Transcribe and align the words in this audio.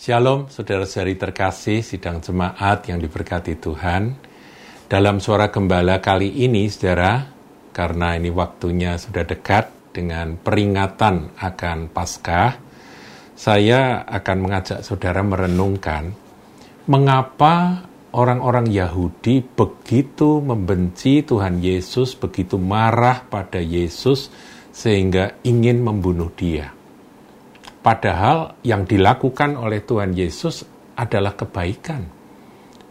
Shalom, 0.00 0.48
saudara-saudari 0.48 1.12
terkasih, 1.20 1.84
sidang 1.84 2.24
jemaat 2.24 2.88
yang 2.88 3.04
diberkati 3.04 3.60
Tuhan. 3.60 4.16
Dalam 4.88 5.20
suara 5.20 5.52
gembala 5.52 6.00
kali 6.00 6.40
ini, 6.40 6.72
saudara, 6.72 7.28
karena 7.68 8.16
ini 8.16 8.32
waktunya 8.32 8.96
sudah 8.96 9.28
dekat 9.28 9.92
dengan 9.92 10.40
peringatan 10.40 11.36
akan 11.36 11.92
Paskah, 11.92 12.56
saya 13.36 14.00
akan 14.08 14.36
mengajak 14.40 14.80
saudara 14.88 15.20
merenungkan 15.20 16.16
mengapa 16.88 17.84
orang-orang 18.16 18.72
Yahudi 18.72 19.44
begitu 19.44 20.40
membenci 20.40 21.28
Tuhan 21.28 21.60
Yesus, 21.60 22.16
begitu 22.16 22.56
marah 22.56 23.20
pada 23.28 23.60
Yesus, 23.60 24.32
sehingga 24.72 25.36
ingin 25.44 25.84
membunuh 25.84 26.32
Dia. 26.32 26.79
Padahal 27.80 28.60
yang 28.60 28.84
dilakukan 28.84 29.56
oleh 29.56 29.80
Tuhan 29.80 30.12
Yesus 30.12 30.68
adalah 31.00 31.32
kebaikan. 31.32 32.04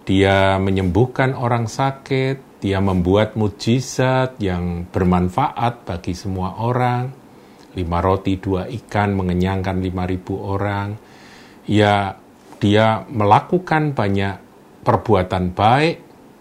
Dia 0.01 0.57
menyembuhkan 0.57 1.37
orang 1.37 1.69
sakit, 1.69 2.57
dia 2.57 2.81
membuat 2.81 3.37
mujizat 3.37 4.41
yang 4.41 4.89
bermanfaat 4.89 5.85
bagi 5.85 6.17
semua 6.17 6.57
orang. 6.57 7.13
Lima 7.77 8.01
roti, 8.01 8.41
dua 8.41 8.65
ikan 8.65 9.13
mengenyangkan 9.13 9.77
lima 9.77 10.09
ribu 10.09 10.41
orang. 10.41 10.97
Ya, 11.69 12.17
dia 12.57 13.05
melakukan 13.05 13.93
banyak 13.93 14.35
perbuatan 14.81 15.53
baik, 15.53 15.95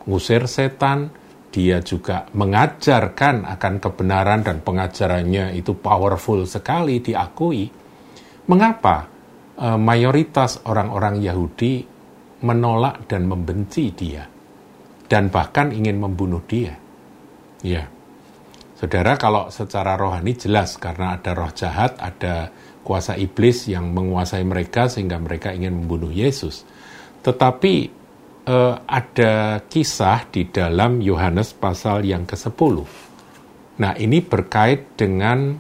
ngusir 0.09 0.49
setan, 0.49 1.13
dia 1.53 1.85
juga 1.85 2.25
mengajarkan 2.33 3.45
akan 3.45 3.75
kebenaran 3.77 4.41
dan 4.41 4.65
pengajarannya 4.65 5.53
itu 5.53 5.77
powerful 5.77 6.49
sekali 6.49 7.05
diakui 7.05 7.88
Mengapa 8.49 9.05
uh, 9.61 9.77
mayoritas 9.77 10.65
orang-orang 10.65 11.21
Yahudi 11.21 11.85
menolak 12.41 13.05
dan 13.05 13.29
membenci 13.29 13.93
dia 13.93 14.25
dan 15.05 15.29
bahkan 15.29 15.69
ingin 15.73 16.01
membunuh 16.01 16.41
dia? 16.49 16.77
Ya. 17.61 17.89
Saudara, 18.79 19.19
kalau 19.19 19.51
secara 19.51 19.99
rohani 19.99 20.39
jelas 20.39 20.79
karena 20.79 21.19
ada 21.19 21.35
roh 21.35 21.51
jahat, 21.51 21.99
ada 21.99 22.55
kuasa 22.87 23.19
iblis 23.19 23.67
yang 23.67 23.91
menguasai 23.91 24.47
mereka 24.47 24.87
sehingga 24.87 25.19
mereka 25.19 25.51
ingin 25.51 25.83
membunuh 25.83 26.15
Yesus. 26.15 26.63
Tetapi 27.21 27.75
eh, 28.47 28.75
ada 28.87 29.59
kisah 29.67 30.31
di 30.31 30.47
dalam 30.47 31.03
Yohanes 31.03 31.59
pasal 31.59 32.07
yang 32.07 32.23
ke-10. 32.23 32.77
Nah, 33.83 33.93
ini 33.99 34.23
berkait 34.23 34.95
dengan 34.95 35.59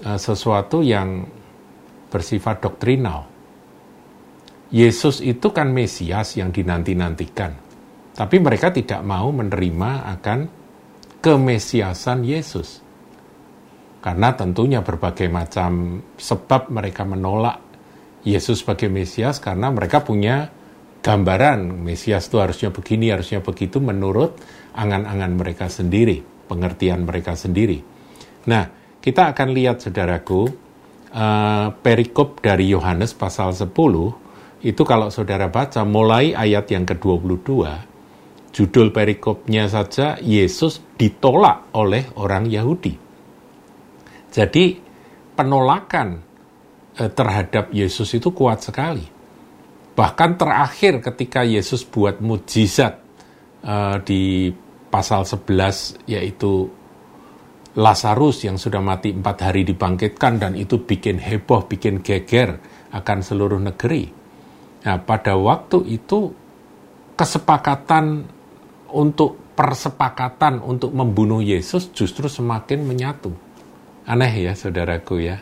eh, 0.00 0.16
sesuatu 0.18 0.80
yang 0.80 1.28
bersifat 2.16 2.64
doktrinal. 2.64 3.28
Yesus 4.72 5.20
itu 5.20 5.52
kan 5.52 5.68
Mesias 5.68 6.40
yang 6.40 6.48
dinanti-nantikan. 6.48 7.52
Tapi 8.16 8.36
mereka 8.40 8.72
tidak 8.72 9.04
mau 9.04 9.28
menerima 9.28 10.08
akan 10.16 10.38
kemesiasan 11.20 12.24
Yesus. 12.24 12.80
Karena 14.00 14.32
tentunya 14.32 14.80
berbagai 14.80 15.28
macam 15.28 16.00
sebab 16.16 16.72
mereka 16.72 17.04
menolak 17.04 17.60
Yesus 18.24 18.64
sebagai 18.64 18.88
Mesias 18.88 19.38
karena 19.38 19.68
mereka 19.68 20.00
punya 20.00 20.48
gambaran 21.04 21.70
Mesias 21.84 22.26
itu 22.26 22.42
harusnya 22.42 22.74
begini, 22.74 23.12
harusnya 23.12 23.38
begitu 23.44 23.78
menurut 23.78 24.34
angan-angan 24.74 25.32
mereka 25.38 25.70
sendiri, 25.70 26.24
pengertian 26.50 27.06
mereka 27.06 27.38
sendiri. 27.38 27.78
Nah, 28.50 28.66
kita 28.98 29.30
akan 29.30 29.54
lihat 29.54 29.86
saudaraku, 29.86 30.65
uh, 31.16 31.72
perikop 31.80 32.44
dari 32.44 32.68
Yohanes 32.68 33.16
pasal 33.16 33.56
10 33.56 33.72
itu 34.60 34.82
kalau 34.84 35.08
saudara 35.08 35.48
baca 35.48 35.82
mulai 35.88 36.36
ayat 36.36 36.68
yang 36.68 36.84
ke-22 36.84 37.50
judul 38.52 38.92
perikopnya 38.92 39.68
saja 39.68 40.16
Yesus 40.20 40.80
ditolak 40.96 41.76
oleh 41.76 42.08
orang 42.16 42.48
Yahudi. 42.48 42.96
Jadi 44.32 44.64
penolakan 45.36 46.08
uh, 47.00 47.10
terhadap 47.12 47.72
Yesus 47.72 48.12
itu 48.16 48.32
kuat 48.32 48.64
sekali. 48.64 49.04
Bahkan 49.96 50.30
terakhir 50.36 51.00
ketika 51.00 51.40
Yesus 51.40 51.84
buat 51.84 52.20
mujizat 52.20 53.00
uh, 53.64 53.96
di 54.04 54.52
pasal 54.92 55.24
11 55.24 56.08
yaitu 56.08 56.72
Lazarus 57.76 58.48
yang 58.48 58.56
sudah 58.56 58.80
mati 58.80 59.12
empat 59.12 59.52
hari 59.52 59.68
dibangkitkan 59.68 60.40
dan 60.40 60.56
itu 60.56 60.80
bikin 60.80 61.20
heboh, 61.20 61.68
bikin 61.68 62.00
geger 62.00 62.56
akan 62.88 63.18
seluruh 63.20 63.60
negeri. 63.60 64.08
Nah, 64.88 64.96
pada 65.04 65.36
waktu 65.36 65.84
itu 65.84 66.32
kesepakatan 67.12 68.24
untuk 68.96 69.52
persepakatan 69.52 70.64
untuk 70.64 70.96
membunuh 70.96 71.44
Yesus 71.44 71.92
justru 71.92 72.32
semakin 72.32 72.84
menyatu. 72.84 73.32
Aneh 74.08 74.32
ya 74.32 74.56
saudaraku 74.56 75.16
ya. 75.20 75.36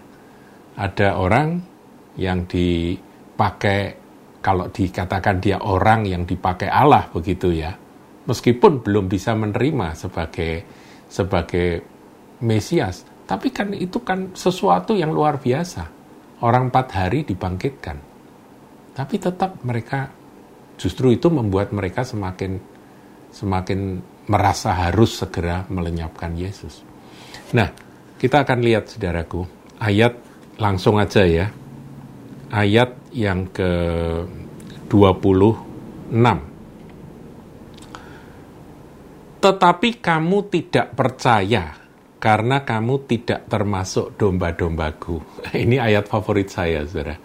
Ada 0.74 1.14
orang 1.14 1.62
yang 2.18 2.50
dipakai 2.50 4.02
kalau 4.42 4.70
dikatakan 4.74 5.38
dia 5.38 5.62
orang 5.62 6.02
yang 6.06 6.26
dipakai 6.26 6.66
Allah 6.66 7.06
begitu 7.14 7.54
ya. 7.54 7.78
Meskipun 8.26 8.82
belum 8.82 9.06
bisa 9.06 9.38
menerima 9.38 9.94
sebagai 9.94 10.52
sebagai 11.06 11.93
Mesias. 12.44 13.08
Tapi 13.24 13.48
kan 13.48 13.72
itu 13.72 14.04
kan 14.04 14.36
sesuatu 14.36 14.92
yang 14.92 15.08
luar 15.10 15.40
biasa. 15.40 15.88
Orang 16.44 16.68
empat 16.68 16.86
hari 16.92 17.24
dibangkitkan. 17.24 17.96
Tapi 18.92 19.16
tetap 19.16 19.64
mereka 19.64 20.12
justru 20.76 21.16
itu 21.16 21.32
membuat 21.32 21.72
mereka 21.72 22.04
semakin 22.04 22.60
semakin 23.32 23.98
merasa 24.28 24.76
harus 24.76 25.16
segera 25.16 25.64
melenyapkan 25.72 26.36
Yesus. 26.36 26.84
Nah, 27.56 27.72
kita 28.20 28.44
akan 28.46 28.60
lihat 28.62 28.92
saudaraku, 28.92 29.42
ayat 29.80 30.14
langsung 30.60 31.00
aja 31.00 31.24
ya. 31.24 31.50
Ayat 32.54 33.10
yang 33.10 33.50
ke 33.50 33.70
26. 34.86 36.14
Tetapi 39.42 39.88
kamu 39.98 40.38
tidak 40.48 40.94
percaya 40.94 41.83
karena 42.24 42.64
kamu 42.64 43.04
tidak 43.04 43.52
termasuk 43.52 44.16
domba-dombaku. 44.16 45.20
Ini 45.68 45.76
ayat 45.76 46.08
favorit 46.08 46.48
saya, 46.48 46.80
saudara. 46.88 47.20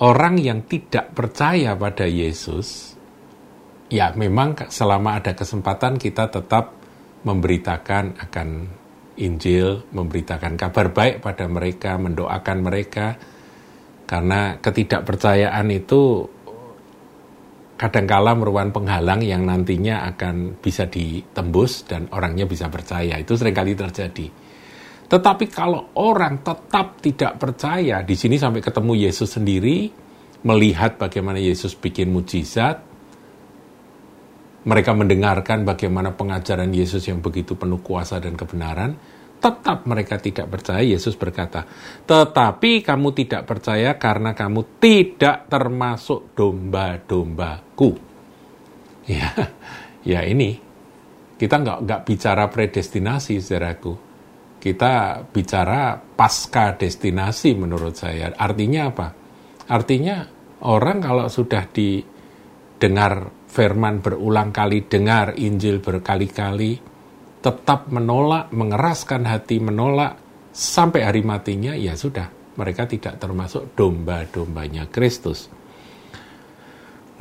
Orang 0.00 0.40
yang 0.40 0.64
tidak 0.64 1.12
percaya 1.12 1.76
pada 1.76 2.08
Yesus, 2.08 2.96
ya 3.92 4.16
memang 4.16 4.56
selama 4.72 5.20
ada 5.20 5.36
kesempatan 5.36 6.00
kita 6.00 6.32
tetap 6.32 6.72
memberitakan 7.28 8.16
akan 8.16 8.48
Injil, 9.18 9.84
memberitakan 9.92 10.54
kabar 10.56 10.94
baik 10.94 11.20
pada 11.20 11.44
mereka, 11.50 11.98
mendoakan 12.00 12.58
mereka, 12.62 13.18
karena 14.08 14.56
ketidakpercayaan 14.62 15.68
itu 15.74 16.30
kadangkala 17.78 18.34
merupakan 18.34 18.74
penghalang 18.74 19.22
yang 19.22 19.46
nantinya 19.46 20.02
akan 20.10 20.58
bisa 20.58 20.90
ditembus 20.90 21.86
dan 21.86 22.10
orangnya 22.10 22.44
bisa 22.50 22.66
percaya. 22.66 23.14
Itu 23.22 23.38
sering 23.38 23.54
kali 23.54 23.78
terjadi. 23.78 24.26
Tetapi 25.08 25.44
kalau 25.48 25.94
orang 25.96 26.42
tetap 26.42 27.00
tidak 27.00 27.38
percaya, 27.40 28.04
di 28.04 28.12
sini 28.18 28.36
sampai 28.36 28.60
ketemu 28.60 29.08
Yesus 29.08 29.30
sendiri, 29.40 29.88
melihat 30.44 31.00
bagaimana 31.00 31.40
Yesus 31.40 31.72
bikin 31.78 32.12
mujizat, 32.12 32.84
mereka 34.68 34.92
mendengarkan 34.92 35.64
bagaimana 35.64 36.12
pengajaran 36.12 36.68
Yesus 36.74 37.08
yang 37.08 37.24
begitu 37.24 37.56
penuh 37.56 37.80
kuasa 37.80 38.20
dan 38.20 38.36
kebenaran, 38.36 38.98
tetap 39.38 39.86
mereka 39.86 40.18
tidak 40.18 40.50
percaya, 40.50 40.82
Yesus 40.82 41.14
berkata, 41.14 41.62
tetapi 42.04 42.82
kamu 42.82 43.08
tidak 43.14 43.46
percaya 43.46 43.94
karena 43.96 44.34
kamu 44.34 44.82
tidak 44.82 45.46
termasuk 45.46 46.34
domba-dombaku. 46.34 47.90
Ya, 49.06 49.30
ya 50.12 50.20
ini, 50.26 50.58
kita 51.38 51.54
nggak 51.62 51.78
nggak 51.86 52.00
bicara 52.02 52.44
predestinasi, 52.50 53.38
saudaraku. 53.38 53.94
Kita 54.58 55.22
bicara 55.22 55.94
pasca 55.94 56.74
destinasi 56.74 57.54
menurut 57.54 57.94
saya. 57.94 58.34
Artinya 58.34 58.90
apa? 58.90 59.08
Artinya 59.70 60.26
orang 60.66 60.98
kalau 60.98 61.30
sudah 61.30 61.70
didengar 61.70 63.30
firman 63.46 64.02
berulang 64.02 64.50
kali, 64.50 64.90
dengar 64.90 65.38
Injil 65.38 65.78
berkali-kali, 65.78 66.97
tetap 67.38 67.86
menolak, 67.90 68.50
mengeraskan 68.50 69.26
hati, 69.26 69.62
menolak 69.62 70.18
sampai 70.50 71.06
hari 71.06 71.22
matinya, 71.22 71.74
ya 71.78 71.94
sudah, 71.94 72.30
mereka 72.58 72.90
tidak 72.90 73.22
termasuk 73.22 73.74
domba-dombanya 73.78 74.90
Kristus. 74.90 75.46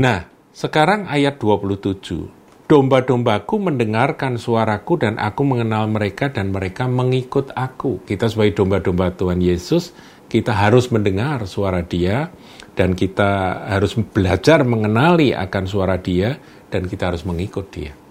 Nah, 0.01 0.25
sekarang 0.53 1.05
ayat 1.05 1.37
27. 1.37 2.33
Domba-dombaku 2.67 3.55
mendengarkan 3.63 4.35
suaraku 4.35 4.99
dan 4.99 5.15
aku 5.15 5.47
mengenal 5.47 5.87
mereka 5.87 6.27
dan 6.27 6.51
mereka 6.51 6.83
mengikut 6.83 7.55
aku. 7.55 8.03
Kita 8.03 8.27
sebagai 8.27 8.59
domba-domba 8.59 9.15
Tuhan 9.15 9.39
Yesus, 9.39 9.95
kita 10.27 10.51
harus 10.51 10.91
mendengar 10.91 11.47
suara 11.47 11.79
Dia 11.79 12.27
dan 12.75 12.91
kita 12.91 13.63
harus 13.71 13.95
belajar 13.95 14.67
mengenali 14.67 15.31
akan 15.31 15.63
suara 15.63 15.95
Dia 15.95 16.35
dan 16.67 16.91
kita 16.91 17.13
harus 17.13 17.23
mengikut 17.23 17.65
Dia. 17.71 18.06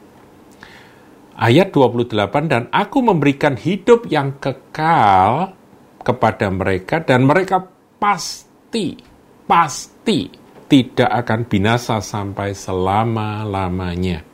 Ayat 1.37 1.69
28 1.69 2.17
dan 2.49 2.73
aku 2.73 3.05
memberikan 3.05 3.61
hidup 3.61 4.09
yang 4.09 4.41
kekal 4.41 5.53
kepada 6.01 6.49
mereka 6.49 7.05
dan 7.05 7.29
mereka 7.29 7.61
pasti 8.01 8.97
pasti 9.45 10.33
tidak 10.67 11.11
akan 11.13 11.41
binasa 11.45 12.01
sampai 12.01 12.57
selama-lamanya. 12.57 14.25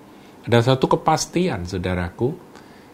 Ada 0.46 0.74
satu 0.74 0.94
kepastian, 0.94 1.66
saudaraku, 1.66 2.34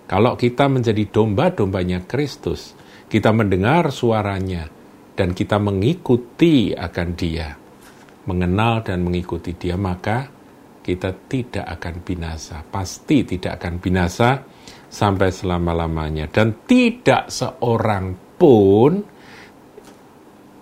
kalau 0.08 0.40
kita 0.40 0.72
menjadi 0.72 1.04
domba-dombanya 1.08 2.04
Kristus, 2.08 2.72
kita 3.12 3.28
mendengar 3.32 3.92
suaranya, 3.92 4.68
dan 5.12 5.32
kita 5.36 5.60
mengikuti 5.60 6.72
akan 6.72 7.08
dia, 7.12 7.56
mengenal 8.24 8.84
dan 8.84 9.04
mengikuti 9.04 9.52
dia, 9.52 9.76
maka 9.76 10.28
kita 10.88 11.12
tidak 11.28 11.68
akan 11.76 12.00
binasa. 12.00 12.64
Pasti 12.64 13.28
tidak 13.28 13.60
akan 13.60 13.74
binasa 13.76 14.40
sampai 14.88 15.28
selama-lamanya. 15.28 16.32
Dan 16.32 16.64
tidak 16.64 17.28
seorang 17.28 18.16
pun 18.40 19.04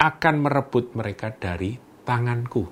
akan 0.02 0.34
merebut 0.42 0.98
mereka 0.98 1.30
dari 1.30 1.78
tanganku. 2.02 2.66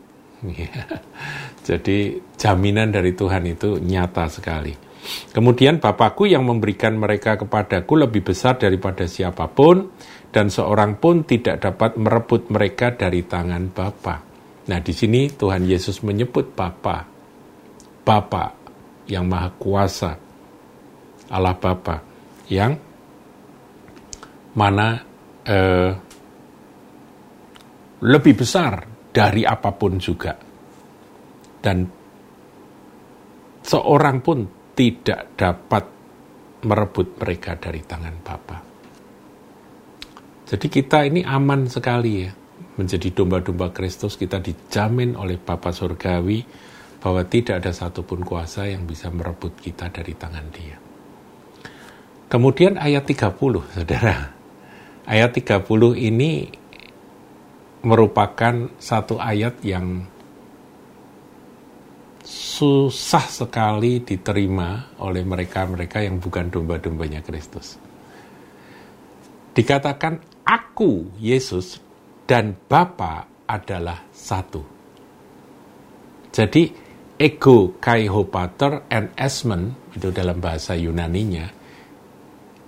Jadi 1.62 2.20
jaminan 2.34 2.90
dari 2.90 3.14
Tuhan 3.14 3.46
itu 3.46 3.78
nyata 3.78 4.26
sekali. 4.26 4.74
Kemudian 5.30 5.78
Bapakku 5.78 6.26
yang 6.26 6.48
memberikan 6.48 6.96
mereka 6.96 7.36
kepadaku 7.36 8.08
lebih 8.08 8.24
besar 8.24 8.56
daripada 8.58 9.04
siapa 9.04 9.46
pun, 9.52 9.92
dan 10.34 10.50
seorang 10.50 10.98
pun 10.98 11.22
tidak 11.22 11.62
dapat 11.62 11.94
merebut 12.00 12.50
mereka 12.50 12.92
dari 12.92 13.22
tangan 13.24 13.70
Bapa. 13.70 14.16
Nah, 14.64 14.80
di 14.80 14.96
sini 14.96 15.28
Tuhan 15.28 15.68
Yesus 15.68 16.00
menyebut 16.00 16.56
Bapa, 16.56 17.13
Bapa 18.04 18.52
yang 19.08 19.24
Maha 19.24 19.50
Kuasa, 19.56 20.12
Allah 21.32 21.56
Bapa, 21.56 21.96
yang 22.52 22.72
mana 24.54 24.88
eh, 25.48 25.90
lebih 28.04 28.34
besar 28.36 28.84
dari 29.08 29.42
apa 29.48 29.72
pun 29.72 29.96
juga, 29.96 30.36
dan 31.64 31.88
seorang 33.64 34.20
pun 34.20 34.38
tidak 34.76 35.32
dapat 35.40 35.84
merebut 36.68 37.16
mereka 37.16 37.56
dari 37.56 37.80
tangan 37.80 38.16
Bapa. 38.20 38.56
Jadi 40.44 40.66
kita 40.68 41.08
ini 41.08 41.24
aman 41.24 41.66
sekali 41.72 42.12
ya. 42.20 42.32
Menjadi 42.74 43.14
domba-domba 43.14 43.70
Kristus 43.70 44.18
kita 44.18 44.42
dijamin 44.42 45.14
oleh 45.14 45.38
Bapa 45.38 45.70
Surgawi 45.70 46.42
bahwa 47.04 47.20
tidak 47.28 47.60
ada 47.60 47.76
satupun 47.76 48.24
kuasa 48.24 48.64
yang 48.64 48.88
bisa 48.88 49.12
merebut 49.12 49.52
kita 49.60 49.92
dari 49.92 50.16
tangan 50.16 50.48
dia. 50.48 50.80
Kemudian 52.32 52.80
ayat 52.80 53.04
30, 53.04 53.36
saudara. 53.76 54.32
Ayat 55.04 55.36
30 55.36 55.68
ini 56.00 56.48
merupakan 57.84 58.72
satu 58.80 59.20
ayat 59.20 59.60
yang 59.60 60.08
susah 62.24 63.28
sekali 63.28 64.00
diterima 64.00 64.96
oleh 65.04 65.20
mereka-mereka 65.28 66.00
yang 66.00 66.16
bukan 66.16 66.48
domba-dombanya 66.48 67.20
Kristus. 67.20 67.76
Dikatakan 69.52 70.24
Aku, 70.48 71.12
Yesus, 71.20 71.84
dan 72.24 72.56
Bapa 72.56 73.28
adalah 73.44 74.08
satu. 74.08 74.64
Jadi, 76.32 76.83
ego 77.19 77.78
kaihopater 77.78 78.87
and 78.90 79.14
esmen, 79.14 79.75
itu 79.94 80.11
dalam 80.11 80.43
bahasa 80.43 80.75
Yunaninya, 80.75 81.46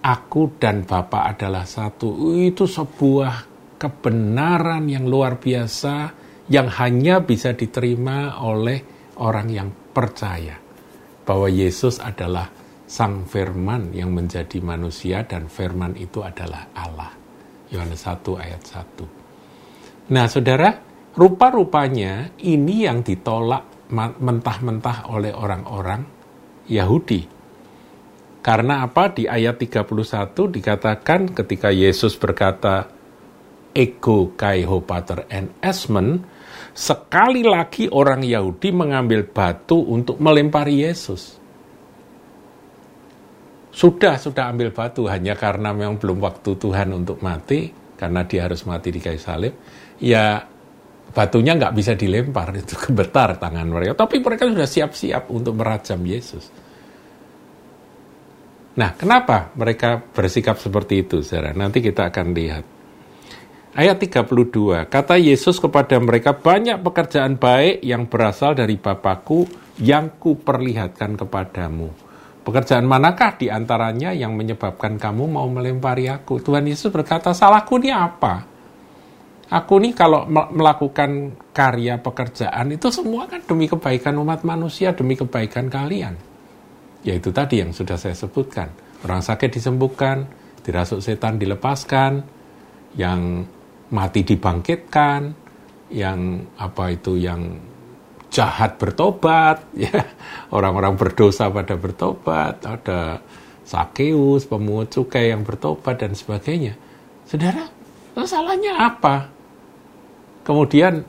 aku 0.06 0.54
dan 0.60 0.86
Bapa 0.86 1.26
adalah 1.26 1.66
satu. 1.66 2.34
Itu 2.38 2.70
sebuah 2.70 3.56
kebenaran 3.76 4.86
yang 4.86 5.04
luar 5.04 5.36
biasa 5.36 6.14
yang 6.46 6.70
hanya 6.78 7.20
bisa 7.26 7.52
diterima 7.52 8.38
oleh 8.38 9.10
orang 9.18 9.48
yang 9.50 9.68
percaya 9.90 10.54
bahwa 11.26 11.50
Yesus 11.50 11.98
adalah 11.98 12.46
Sang 12.86 13.26
Firman 13.26 13.90
yang 13.90 14.14
menjadi 14.14 14.62
manusia 14.62 15.26
dan 15.26 15.50
Firman 15.50 15.98
itu 15.98 16.22
adalah 16.22 16.70
Allah. 16.70 17.10
Yohanes 17.66 18.06
1 18.06 18.22
ayat 18.38 18.62
1. 18.62 20.14
Nah, 20.14 20.30
saudara, 20.30 20.70
rupa-rupanya 21.18 22.30
ini 22.46 22.86
yang 22.86 23.02
ditolak 23.02 23.75
mentah-mentah 23.94 25.10
oleh 25.10 25.32
orang-orang 25.34 26.02
Yahudi. 26.66 27.22
Karena 28.42 28.86
apa? 28.86 29.10
Di 29.10 29.26
ayat 29.26 29.58
31 29.58 30.54
dikatakan 30.54 31.34
ketika 31.34 31.74
Yesus 31.74 32.14
berkata, 32.14 32.86
Ego 33.76 34.32
kaiho 34.38 34.80
pater 34.86 35.28
en 35.28 35.52
esmen, 35.60 36.24
sekali 36.72 37.44
lagi 37.44 37.90
orang 37.90 38.24
Yahudi 38.24 38.72
mengambil 38.72 39.26
batu 39.26 39.82
untuk 39.82 40.16
melempari 40.22 40.86
Yesus 40.86 41.36
sudah 43.76 44.16
sudah 44.16 44.48
ambil 44.48 44.72
batu 44.72 45.04
hanya 45.04 45.36
karena 45.36 45.76
memang 45.76 46.00
belum 46.00 46.24
waktu 46.24 46.56
Tuhan 46.56 46.96
untuk 46.96 47.20
mati 47.20 47.68
karena 48.00 48.24
dia 48.24 48.48
harus 48.48 48.64
mati 48.64 48.88
di 48.88 49.04
kayu 49.04 49.20
salib 49.20 49.52
ya 50.00 50.48
batunya 51.16 51.56
nggak 51.56 51.72
bisa 51.72 51.96
dilempar 51.96 52.52
itu 52.52 52.76
kebetar 52.76 53.40
tangan 53.40 53.64
mereka. 53.72 54.04
Tapi 54.04 54.20
mereka 54.20 54.44
sudah 54.44 54.68
siap-siap 54.68 55.32
untuk 55.32 55.56
merajam 55.56 55.96
Yesus. 56.04 56.52
Nah 58.76 58.92
kenapa 58.92 59.56
mereka 59.56 59.96
bersikap 60.12 60.60
seperti 60.60 61.08
itu 61.08 61.24
saudara 61.24 61.56
nanti 61.56 61.80
kita 61.80 62.12
akan 62.12 62.28
lihat. 62.36 62.64
Ayat 63.76 64.00
32, 64.00 64.88
kata 64.88 65.20
Yesus 65.20 65.60
kepada 65.60 66.00
mereka, 66.00 66.32
banyak 66.32 66.80
pekerjaan 66.80 67.36
baik 67.36 67.84
yang 67.84 68.08
berasal 68.08 68.56
dari 68.56 68.80
Bapakku 68.80 69.44
yang 69.84 70.16
kuperlihatkan 70.16 71.12
kepadamu. 71.20 71.92
Pekerjaan 72.40 72.88
manakah 72.88 73.36
di 73.36 73.52
antaranya 73.52 74.16
yang 74.16 74.32
menyebabkan 74.32 74.96
kamu 74.96 75.28
mau 75.28 75.44
melempari 75.52 76.08
aku? 76.08 76.40
Tuhan 76.40 76.64
Yesus 76.64 76.88
berkata, 76.88 77.36
salahku 77.36 77.76
ini 77.76 77.92
apa? 77.92 78.55
Aku 79.46 79.78
nih 79.78 79.94
kalau 79.94 80.26
melakukan 80.30 81.38
karya 81.54 82.02
pekerjaan 82.02 82.74
itu 82.74 82.90
semua 82.90 83.30
kan 83.30 83.38
demi 83.46 83.70
kebaikan 83.70 84.18
umat 84.18 84.42
manusia, 84.42 84.90
demi 84.90 85.14
kebaikan 85.14 85.70
kalian. 85.70 86.18
Yaitu 87.06 87.30
tadi 87.30 87.62
yang 87.62 87.70
sudah 87.70 87.94
saya 87.94 88.18
sebutkan. 88.18 88.66
Orang 89.06 89.22
sakit 89.22 89.54
disembuhkan, 89.54 90.26
dirasuk 90.66 90.98
setan 90.98 91.38
dilepaskan, 91.38 92.26
yang 92.98 93.46
mati 93.94 94.26
dibangkitkan, 94.26 95.30
yang 95.94 96.42
apa 96.58 96.90
itu 96.90 97.14
yang 97.14 97.54
jahat 98.34 98.74
bertobat, 98.82 99.62
ya 99.86 99.94
orang-orang 100.50 100.98
berdosa 100.98 101.54
pada 101.54 101.78
bertobat, 101.78 102.66
ada 102.66 103.22
sakeus, 103.62 104.42
pemungut 104.50 104.90
cukai 104.90 105.30
yang 105.30 105.46
bertobat 105.46 106.02
dan 106.02 106.18
sebagainya. 106.18 106.74
Saudara, 107.30 107.70
salahnya 108.26 108.74
apa? 108.74 109.35
Kemudian 110.46 111.02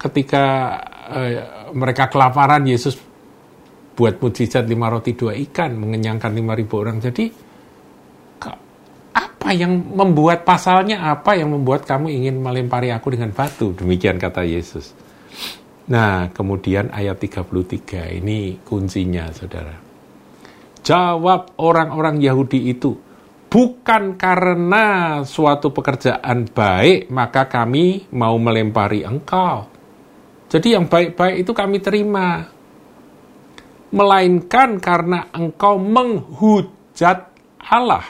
ketika 0.00 0.44
eh, 1.12 1.68
mereka 1.76 2.08
kelaparan, 2.08 2.64
Yesus 2.64 2.96
buat 3.92 4.16
mujizat 4.16 4.64
lima 4.64 4.88
roti 4.88 5.12
dua 5.12 5.36
ikan, 5.36 5.76
mengenyangkan 5.76 6.32
lima 6.32 6.56
ribu 6.56 6.80
orang. 6.80 6.96
Jadi 7.04 7.28
apa 9.12 9.52
yang 9.52 9.92
membuat 9.92 10.48
pasalnya? 10.48 11.12
Apa 11.12 11.36
yang 11.36 11.52
membuat 11.52 11.84
kamu 11.84 12.08
ingin 12.08 12.40
melempari 12.40 12.88
aku 12.88 13.12
dengan 13.12 13.36
batu? 13.36 13.76
Demikian 13.76 14.16
kata 14.16 14.40
Yesus. 14.48 14.96
Nah 15.92 16.32
kemudian 16.32 16.88
ayat 16.94 17.20
33 17.20 18.16
ini 18.16 18.62
kuncinya 18.64 19.28
saudara. 19.34 19.74
Jawab 20.80 21.60
orang-orang 21.60 22.24
Yahudi 22.24 22.72
itu 22.72 23.09
bukan 23.50 24.14
karena 24.14 25.20
suatu 25.26 25.74
pekerjaan 25.74 26.46
baik 26.48 27.10
maka 27.10 27.50
kami 27.50 28.06
mau 28.14 28.38
melempari 28.38 29.02
engkau. 29.02 29.66
Jadi 30.50 30.78
yang 30.78 30.86
baik-baik 30.86 31.42
itu 31.42 31.52
kami 31.52 31.82
terima. 31.82 32.46
Melainkan 33.90 34.78
karena 34.78 35.26
engkau 35.34 35.82
menghujat 35.82 37.26
Allah. 37.66 38.06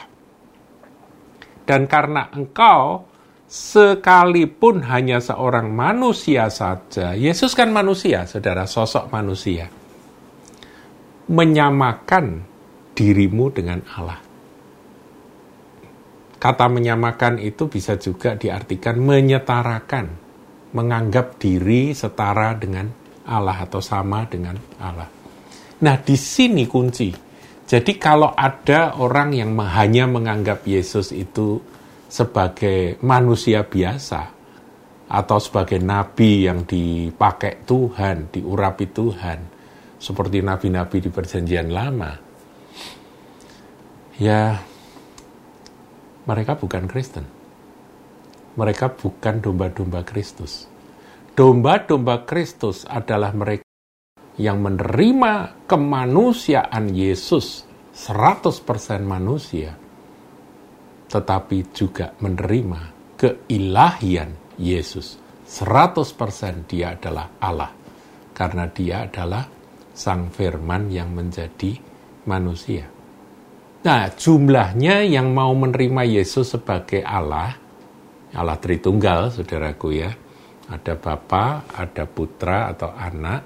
Dan 1.65 1.89
karena 1.89 2.29
engkau 2.33 3.09
sekalipun 3.51 4.85
hanya 4.85 5.19
seorang 5.19 5.73
manusia 5.73 6.47
saja, 6.47 7.17
Yesus 7.17 7.51
kan 7.51 7.67
manusia, 7.73 8.23
saudara, 8.23 8.63
sosok 8.63 9.11
manusia, 9.11 9.67
menyamakan 11.27 12.47
dirimu 12.95 13.51
dengan 13.51 13.83
Allah. 13.97 14.30
Kata 16.41 16.65
menyamakan 16.73 17.37
itu 17.37 17.69
bisa 17.69 18.01
juga 18.01 18.33
diartikan 18.33 18.97
menyetarakan, 18.97 20.05
menganggap 20.73 21.37
diri 21.37 21.93
setara 21.93 22.57
dengan 22.57 22.89
Allah 23.29 23.61
atau 23.61 23.77
sama 23.77 24.25
dengan 24.25 24.57
Allah. 24.81 25.05
Nah, 25.85 25.95
di 26.01 26.17
sini 26.17 26.65
kunci. 26.65 27.13
Jadi 27.69 27.93
kalau 28.01 28.33
ada 28.33 28.97
orang 28.97 29.37
yang 29.37 29.53
hanya 29.61 30.09
menganggap 30.09 30.65
Yesus 30.65 31.13
itu 31.13 31.61
sebagai 32.09 32.99
manusia 33.05 33.63
biasa 33.63 34.21
atau 35.07 35.37
sebagai 35.39 35.79
nabi 35.79 36.49
yang 36.49 36.67
dipakai 36.67 37.63
Tuhan, 37.63 38.33
diurapi 38.33 38.85
Tuhan, 38.91 39.39
seperti 39.95 40.43
nabi-nabi 40.43 40.97
di 40.99 41.09
Perjanjian 41.13 41.71
Lama, 41.71 42.11
ya 44.19 44.70
mereka 46.25 46.57
bukan 46.57 46.85
Kristen. 46.85 47.25
Mereka 48.57 48.99
bukan 48.99 49.39
domba-domba 49.39 50.03
Kristus. 50.03 50.67
Domba-domba 51.31 52.27
Kristus 52.27 52.83
adalah 52.83 53.31
mereka 53.31 53.63
yang 54.35 54.59
menerima 54.59 55.63
kemanusiaan 55.67 56.91
Yesus 56.91 57.63
100% 57.95 59.03
manusia 59.03 59.75
tetapi 61.11 61.75
juga 61.75 62.15
menerima 62.23 62.79
keilahian 63.19 64.31
Yesus. 64.55 65.19
100% 65.43 66.71
dia 66.71 66.95
adalah 66.95 67.27
Allah. 67.43 67.71
Karena 68.31 68.63
dia 68.71 69.03
adalah 69.03 69.43
sang 69.91 70.31
firman 70.31 70.87
yang 70.87 71.11
menjadi 71.11 71.75
manusia. 72.23 72.87
Nah, 73.81 74.13
jumlahnya 74.13 75.01
yang 75.09 75.33
mau 75.33 75.51
menerima 75.57 76.05
Yesus 76.05 76.53
sebagai 76.53 77.01
Allah, 77.01 77.57
Allah 78.37 78.57
Tritunggal, 78.61 79.33
saudaraku 79.33 79.89
ya, 79.97 80.13
ada 80.69 80.93
Bapa, 80.93 81.65
ada 81.73 82.05
Putra 82.05 82.69
atau 82.69 82.93
Anak, 82.93 83.41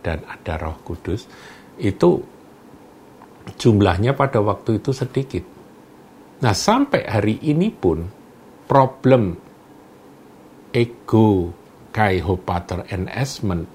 dan 0.00 0.22
ada 0.30 0.54
Roh 0.62 0.78
Kudus, 0.86 1.26
itu 1.82 2.22
jumlahnya 3.58 4.14
pada 4.14 4.38
waktu 4.38 4.78
itu 4.78 4.94
sedikit 4.94 5.42
Nah, 6.40 6.56
sampai 6.56 7.04
hari 7.04 7.36
ini 7.44 7.68
pun 7.68 8.00
problem 8.64 9.36
ego 10.72 11.52
kaihopater 11.92 12.88
enhancement 12.88 13.68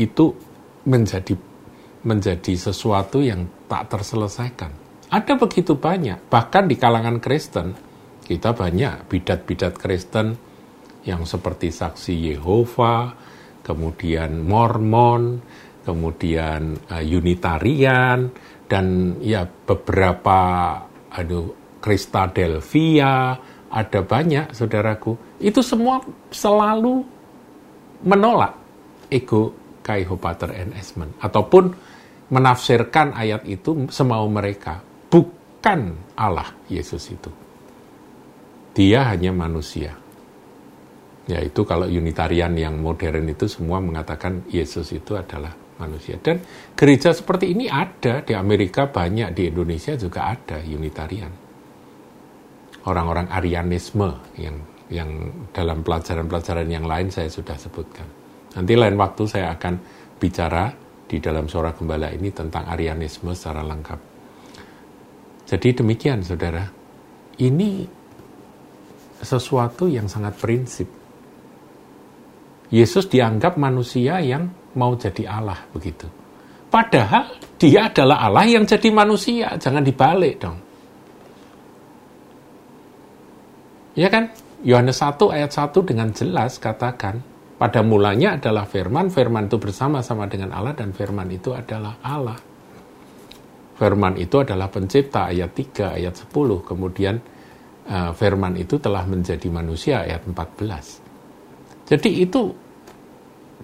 itu 0.00 0.32
menjadi 0.88 1.36
menjadi 2.06 2.54
sesuatu 2.56 3.20
yang 3.20 3.44
tak 3.68 3.92
terselesaikan. 3.92 4.72
Ada 5.16 5.40
begitu 5.40 5.80
banyak, 5.80 6.28
bahkan 6.28 6.68
di 6.68 6.76
kalangan 6.76 7.24
Kristen, 7.24 7.72
kita 8.28 8.52
banyak 8.52 9.08
bidat-bidat 9.08 9.80
Kristen 9.80 10.36
yang 11.08 11.24
seperti 11.24 11.72
saksi 11.72 12.36
Yehova, 12.36 13.16
kemudian 13.64 14.44
Mormon, 14.44 15.40
kemudian 15.88 16.76
uh, 16.92 17.00
Unitarian, 17.00 18.28
dan 18.68 19.16
ya 19.24 19.48
beberapa 19.48 20.38
aduh 21.08 21.80
Delvia, 22.36 23.40
ada 23.72 24.00
banyak 24.04 24.52
saudaraku. 24.52 25.40
Itu 25.40 25.64
semua 25.64 26.04
selalu 26.28 27.00
menolak 28.04 28.52
ego 29.08 29.56
kaihopater 29.80 30.52
enhancement. 30.52 31.16
Ataupun 31.24 31.72
menafsirkan 32.28 33.16
ayat 33.16 33.48
itu 33.48 33.88
semau 33.88 34.28
mereka. 34.28 34.82
Bukan 35.08 35.80
Allah 36.18 36.50
Yesus 36.66 37.10
itu. 37.10 37.30
Dia 38.76 39.08
hanya 39.08 39.32
manusia. 39.32 39.96
Yaitu 41.26 41.66
kalau 41.66 41.90
Unitarian 41.90 42.54
yang 42.54 42.78
modern 42.78 43.26
itu 43.26 43.50
semua 43.50 43.82
mengatakan 43.82 44.46
Yesus 44.46 44.94
itu 44.94 45.18
adalah 45.18 45.50
manusia. 45.82 46.20
Dan 46.22 46.38
gereja 46.78 47.10
seperti 47.10 47.50
ini 47.50 47.66
ada 47.66 48.22
di 48.22 48.36
Amerika 48.36 48.86
banyak, 48.86 49.34
di 49.34 49.50
Indonesia 49.50 49.98
juga 49.98 50.30
ada 50.30 50.62
Unitarian 50.62 51.46
orang-orang 52.86 53.26
Arianisme 53.28 54.08
yang 54.38 54.56
yang 54.86 55.10
dalam 55.50 55.82
pelajaran-pelajaran 55.82 56.70
yang 56.70 56.86
lain 56.86 57.10
saya 57.10 57.26
sudah 57.26 57.58
sebutkan. 57.58 58.06
Nanti 58.54 58.78
lain 58.78 58.94
waktu 58.94 59.26
saya 59.26 59.50
akan 59.58 59.74
bicara 60.16 60.70
di 61.10 61.18
dalam 61.18 61.50
suara 61.50 61.74
gembala 61.74 62.14
ini 62.14 62.30
tentang 62.30 62.70
Arianisme 62.70 63.34
secara 63.34 63.66
lengkap. 63.66 64.15
Jadi 65.46 65.78
demikian 65.78 66.26
saudara, 66.26 66.66
ini 67.38 67.86
sesuatu 69.22 69.86
yang 69.86 70.10
sangat 70.10 70.34
prinsip. 70.36 70.88
Yesus 72.66 73.06
dianggap 73.06 73.54
manusia 73.54 74.18
yang 74.18 74.50
mau 74.74 74.98
jadi 74.98 75.30
Allah 75.30 75.62
begitu. 75.70 76.10
Padahal 76.66 77.38
dia 77.56 77.86
adalah 77.86 78.26
Allah 78.26 78.44
yang 78.50 78.66
jadi 78.66 78.90
manusia, 78.90 79.54
jangan 79.54 79.86
dibalik 79.86 80.34
dong. 80.42 80.58
Ya 83.96 84.10
kan? 84.12 84.34
Yohanes 84.66 84.98
1 84.98 85.30
ayat 85.30 85.54
1 85.54 85.72
dengan 85.86 86.10
jelas 86.10 86.58
katakan, 86.58 87.22
pada 87.56 87.80
mulanya 87.80 88.36
adalah 88.36 88.68
firman, 88.68 89.08
firman 89.08 89.48
itu 89.48 89.56
bersama-sama 89.56 90.28
dengan 90.28 90.52
Allah, 90.52 90.76
dan 90.76 90.92
firman 90.92 91.30
itu 91.32 91.56
adalah 91.56 91.96
Allah. 92.04 92.36
Firman 93.76 94.16
itu 94.16 94.40
adalah 94.40 94.72
pencipta, 94.72 95.28
ayat 95.28 95.52
3, 95.52 96.00
ayat 96.00 96.14
10. 96.16 96.32
Kemudian 96.64 97.20
uh, 97.92 98.10
firman 98.16 98.56
itu 98.56 98.80
telah 98.80 99.04
menjadi 99.04 99.48
manusia, 99.52 100.02
ayat 100.02 100.24
14. 100.24 101.92
Jadi 101.92 102.10
itu 102.24 102.40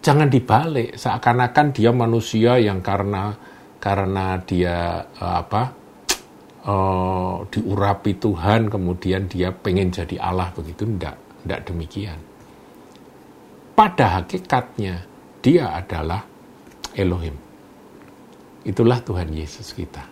jangan 0.04 0.28
dibalik, 0.28 0.94
seakan-akan 0.94 1.66
dia 1.72 1.90
manusia 1.90 2.60
yang 2.60 2.84
karena 2.84 3.32
karena 3.82 4.38
dia 4.46 5.02
uh, 5.18 5.42
apa 5.42 5.62
uh, 6.66 7.42
diurapi 7.50 8.14
Tuhan 8.22 8.70
kemudian 8.70 9.26
dia 9.26 9.50
pengen 9.50 9.90
jadi 9.90 10.22
Allah 10.22 10.54
begitu 10.54 10.86
enggak 10.86 11.18
enggak 11.42 11.60
demikian 11.66 12.18
pada 13.74 14.22
hakikatnya 14.22 15.02
dia 15.42 15.74
adalah 15.74 16.22
Elohim 16.94 17.34
itulah 18.62 19.02
Tuhan 19.02 19.30
Yesus 19.32 19.74
kita. 19.74 20.04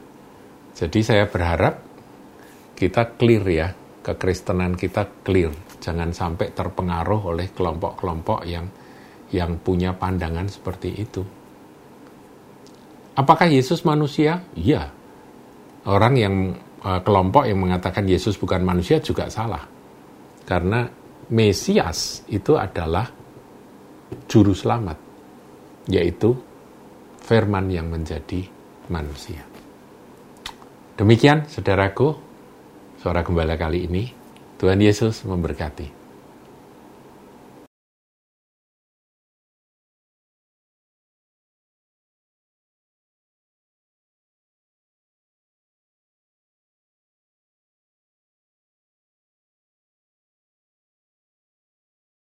Jadi 0.74 1.00
saya 1.04 1.28
berharap 1.28 1.82
kita 2.78 3.14
clear 3.20 3.44
ya 3.46 3.68
kekristenan 4.00 4.74
kita 4.74 5.06
clear. 5.22 5.52
Jangan 5.80 6.12
sampai 6.12 6.52
terpengaruh 6.52 7.20
oleh 7.32 7.52
kelompok-kelompok 7.52 8.44
yang 8.48 8.68
yang 9.30 9.60
punya 9.62 9.94
pandangan 9.94 10.50
seperti 10.50 10.90
itu. 10.96 11.22
Apakah 13.14 13.46
Yesus 13.46 13.84
manusia? 13.86 14.42
Iya. 14.56 14.90
Orang 15.86 16.16
yang 16.18 16.56
uh, 16.84 17.00
kelompok 17.00 17.46
yang 17.48 17.60
mengatakan 17.60 18.04
Yesus 18.08 18.36
bukan 18.36 18.64
manusia 18.64 18.98
juga 19.00 19.28
salah. 19.28 19.64
Karena 20.44 20.88
Mesias 21.30 22.26
itu 22.26 22.58
adalah 22.58 23.06
juru 24.26 24.50
selamat, 24.50 24.98
yaitu 25.86 26.34
firman 27.30 27.70
yang 27.70 27.86
menjadi 27.86 28.42
manusia. 28.90 29.46
Demikian, 30.98 31.46
saudaraku, 31.46 32.18
suara 32.98 33.22
gembala 33.22 33.54
kali 33.54 33.86
ini. 33.86 34.10
Tuhan 34.58 34.82
Yesus 34.82 35.22
memberkati. 35.22 35.99